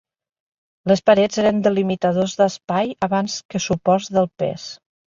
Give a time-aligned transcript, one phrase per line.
[0.91, 4.69] Les parets eren delimitadors d'espai abans que suports del pes.